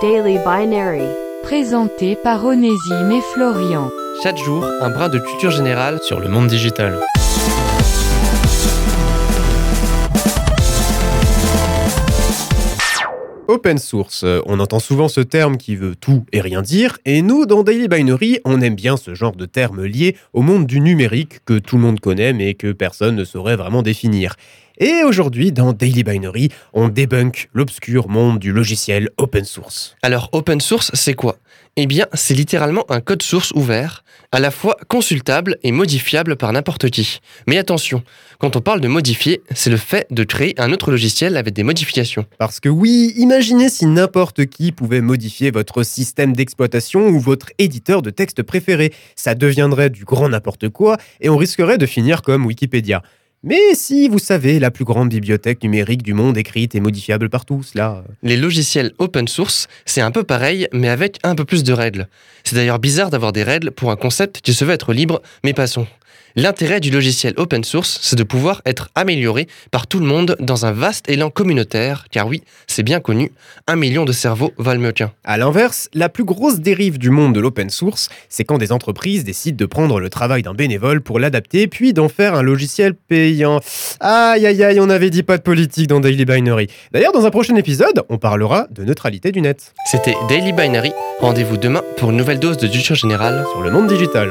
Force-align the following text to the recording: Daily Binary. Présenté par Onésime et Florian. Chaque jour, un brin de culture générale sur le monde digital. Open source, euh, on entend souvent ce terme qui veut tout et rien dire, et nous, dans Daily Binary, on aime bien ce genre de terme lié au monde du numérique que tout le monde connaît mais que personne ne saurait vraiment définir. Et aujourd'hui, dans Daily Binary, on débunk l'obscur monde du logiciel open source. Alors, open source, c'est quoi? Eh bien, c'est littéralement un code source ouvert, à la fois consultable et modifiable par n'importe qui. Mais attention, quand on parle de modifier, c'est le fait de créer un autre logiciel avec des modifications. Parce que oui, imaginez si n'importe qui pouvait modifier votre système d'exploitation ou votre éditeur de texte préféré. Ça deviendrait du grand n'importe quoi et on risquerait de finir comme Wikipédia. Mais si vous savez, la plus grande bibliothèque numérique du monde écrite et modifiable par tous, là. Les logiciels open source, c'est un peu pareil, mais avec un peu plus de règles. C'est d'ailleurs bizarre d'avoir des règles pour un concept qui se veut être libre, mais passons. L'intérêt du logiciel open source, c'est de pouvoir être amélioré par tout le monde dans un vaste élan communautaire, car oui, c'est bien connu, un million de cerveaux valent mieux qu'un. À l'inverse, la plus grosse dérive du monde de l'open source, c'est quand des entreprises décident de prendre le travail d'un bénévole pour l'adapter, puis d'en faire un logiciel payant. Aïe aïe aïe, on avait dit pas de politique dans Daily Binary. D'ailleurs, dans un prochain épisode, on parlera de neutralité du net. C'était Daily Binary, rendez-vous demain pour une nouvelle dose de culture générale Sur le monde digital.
Daily 0.00 0.38
Binary. 0.38 1.02
Présenté 1.42 2.14
par 2.14 2.44
Onésime 2.44 3.10
et 3.10 3.20
Florian. 3.32 3.90
Chaque 4.22 4.36
jour, 4.36 4.64
un 4.80 4.90
brin 4.90 5.08
de 5.08 5.18
culture 5.18 5.50
générale 5.50 5.98
sur 6.02 6.20
le 6.20 6.28
monde 6.28 6.46
digital. 6.46 7.00
Open 13.48 13.78
source, 13.78 14.24
euh, 14.24 14.40
on 14.46 14.60
entend 14.60 14.78
souvent 14.78 15.08
ce 15.08 15.22
terme 15.22 15.56
qui 15.56 15.74
veut 15.74 15.96
tout 15.96 16.24
et 16.32 16.42
rien 16.42 16.62
dire, 16.62 16.98
et 17.06 17.22
nous, 17.22 17.46
dans 17.46 17.62
Daily 17.62 17.88
Binary, 17.88 18.38
on 18.44 18.60
aime 18.60 18.74
bien 18.74 18.96
ce 18.98 19.14
genre 19.14 19.34
de 19.34 19.46
terme 19.46 19.84
lié 19.84 20.16
au 20.32 20.42
monde 20.42 20.66
du 20.66 20.80
numérique 20.80 21.44
que 21.44 21.58
tout 21.58 21.76
le 21.76 21.82
monde 21.82 21.98
connaît 21.98 22.34
mais 22.34 22.54
que 22.54 22.72
personne 22.72 23.16
ne 23.16 23.24
saurait 23.24 23.56
vraiment 23.56 23.82
définir. 23.82 24.36
Et 24.80 25.02
aujourd'hui, 25.02 25.50
dans 25.50 25.72
Daily 25.72 26.04
Binary, 26.04 26.50
on 26.72 26.86
débunk 26.88 27.48
l'obscur 27.52 28.08
monde 28.08 28.38
du 28.38 28.52
logiciel 28.52 29.10
open 29.16 29.44
source. 29.44 29.96
Alors, 30.02 30.28
open 30.30 30.60
source, 30.60 30.92
c'est 30.94 31.14
quoi? 31.14 31.38
Eh 31.74 31.86
bien, 31.86 32.06
c'est 32.12 32.34
littéralement 32.34 32.84
un 32.88 33.00
code 33.00 33.22
source 33.22 33.50
ouvert, 33.56 34.04
à 34.30 34.38
la 34.38 34.52
fois 34.52 34.76
consultable 34.86 35.58
et 35.64 35.72
modifiable 35.72 36.36
par 36.36 36.52
n'importe 36.52 36.90
qui. 36.90 37.18
Mais 37.48 37.58
attention, 37.58 38.04
quand 38.38 38.54
on 38.54 38.60
parle 38.60 38.80
de 38.80 38.86
modifier, 38.86 39.42
c'est 39.52 39.70
le 39.70 39.76
fait 39.76 40.06
de 40.12 40.22
créer 40.22 40.54
un 40.60 40.72
autre 40.72 40.92
logiciel 40.92 41.36
avec 41.36 41.54
des 41.54 41.64
modifications. 41.64 42.26
Parce 42.38 42.60
que 42.60 42.68
oui, 42.68 43.14
imaginez 43.16 43.70
si 43.70 43.86
n'importe 43.86 44.46
qui 44.46 44.70
pouvait 44.70 45.00
modifier 45.00 45.50
votre 45.50 45.82
système 45.82 46.34
d'exploitation 46.34 47.08
ou 47.08 47.18
votre 47.18 47.48
éditeur 47.58 48.00
de 48.00 48.10
texte 48.10 48.44
préféré. 48.44 48.92
Ça 49.16 49.34
deviendrait 49.34 49.90
du 49.90 50.04
grand 50.04 50.28
n'importe 50.28 50.68
quoi 50.68 50.98
et 51.20 51.28
on 51.28 51.36
risquerait 51.36 51.78
de 51.78 51.86
finir 51.86 52.22
comme 52.22 52.46
Wikipédia. 52.46 53.02
Mais 53.44 53.74
si 53.74 54.08
vous 54.08 54.18
savez, 54.18 54.58
la 54.58 54.72
plus 54.72 54.84
grande 54.84 55.10
bibliothèque 55.10 55.62
numérique 55.62 56.02
du 56.02 56.12
monde 56.12 56.36
écrite 56.36 56.74
et 56.74 56.80
modifiable 56.80 57.30
par 57.30 57.44
tous, 57.44 57.74
là. 57.76 58.02
Les 58.24 58.36
logiciels 58.36 58.92
open 58.98 59.28
source, 59.28 59.68
c'est 59.86 60.00
un 60.00 60.10
peu 60.10 60.24
pareil, 60.24 60.66
mais 60.72 60.88
avec 60.88 61.18
un 61.22 61.36
peu 61.36 61.44
plus 61.44 61.62
de 61.62 61.72
règles. 61.72 62.08
C'est 62.42 62.56
d'ailleurs 62.56 62.80
bizarre 62.80 63.10
d'avoir 63.10 63.32
des 63.32 63.44
règles 63.44 63.70
pour 63.70 63.92
un 63.92 63.96
concept 63.96 64.40
qui 64.40 64.54
se 64.54 64.64
veut 64.64 64.72
être 64.72 64.92
libre, 64.92 65.22
mais 65.44 65.52
passons. 65.52 65.86
L'intérêt 66.36 66.80
du 66.80 66.90
logiciel 66.90 67.34
open 67.36 67.64
source, 67.64 67.98
c'est 68.00 68.16
de 68.16 68.22
pouvoir 68.22 68.62
être 68.64 68.90
amélioré 68.94 69.48
par 69.70 69.86
tout 69.86 69.98
le 69.98 70.06
monde 70.06 70.36
dans 70.38 70.66
un 70.66 70.72
vaste 70.72 71.08
élan 71.08 71.30
communautaire, 71.30 72.06
car 72.10 72.28
oui, 72.28 72.42
c'est 72.66 72.82
bien 72.82 73.00
connu, 73.00 73.32
un 73.66 73.76
million 73.76 74.04
de 74.04 74.12
cerveaux 74.12 74.52
valent 74.58 74.80
mieux 74.80 74.92
qu'un. 74.92 75.12
À 75.24 75.36
l'inverse, 75.36 75.88
la 75.94 76.08
plus 76.08 76.24
grosse 76.24 76.60
dérive 76.60 76.98
du 76.98 77.10
monde 77.10 77.34
de 77.34 77.40
l'open 77.40 77.70
source, 77.70 78.08
c'est 78.28 78.44
quand 78.44 78.58
des 78.58 78.72
entreprises 78.72 79.24
décident 79.24 79.56
de 79.56 79.66
prendre 79.66 80.00
le 80.00 80.10
travail 80.10 80.42
d'un 80.42 80.54
bénévole 80.54 81.00
pour 81.00 81.18
l'adapter, 81.18 81.66
puis 81.66 81.92
d'en 81.92 82.08
faire 82.08 82.34
un 82.34 82.42
logiciel 82.42 82.94
payant. 82.94 83.60
Aïe 84.00 84.46
aïe 84.46 84.62
aïe, 84.62 84.80
on 84.80 84.90
avait 84.90 85.10
dit 85.10 85.22
pas 85.22 85.38
de 85.38 85.42
politique 85.42 85.88
dans 85.88 86.00
Daily 86.00 86.24
Binary. 86.24 86.68
D'ailleurs, 86.92 87.12
dans 87.12 87.26
un 87.26 87.30
prochain 87.30 87.56
épisode, 87.56 88.04
on 88.08 88.18
parlera 88.18 88.66
de 88.70 88.84
neutralité 88.84 89.32
du 89.32 89.40
net. 89.40 89.74
C'était 89.86 90.14
Daily 90.28 90.52
Binary, 90.52 90.92
rendez-vous 91.20 91.56
demain 91.56 91.82
pour 91.96 92.10
une 92.10 92.16
nouvelle 92.16 92.38
dose 92.38 92.58
de 92.58 92.68
culture 92.68 92.94
générale 92.94 93.44
Sur 93.52 93.62
le 93.62 93.70
monde 93.70 93.88
digital. 93.88 94.30